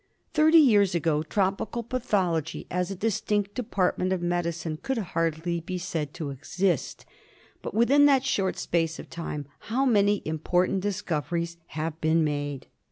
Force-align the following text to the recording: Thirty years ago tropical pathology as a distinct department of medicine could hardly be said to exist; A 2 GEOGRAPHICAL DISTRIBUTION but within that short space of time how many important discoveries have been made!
Thirty 0.33 0.57
years 0.57 0.95
ago 0.95 1.21
tropical 1.21 1.83
pathology 1.83 2.65
as 2.71 2.89
a 2.89 2.95
distinct 2.95 3.53
department 3.53 4.11
of 4.11 4.19
medicine 4.19 4.77
could 4.81 4.97
hardly 4.97 5.59
be 5.59 5.77
said 5.77 6.11
to 6.15 6.31
exist; 6.31 7.01
A 7.01 7.03
2 7.03 7.05
GEOGRAPHICAL 7.05 7.55
DISTRIBUTION 7.61 7.61
but 7.61 7.73
within 8.01 8.05
that 8.07 8.25
short 8.25 8.57
space 8.57 8.97
of 8.97 9.11
time 9.11 9.45
how 9.69 9.85
many 9.85 10.23
important 10.25 10.81
discoveries 10.81 11.57
have 11.77 12.01
been 12.01 12.23
made! 12.23 12.65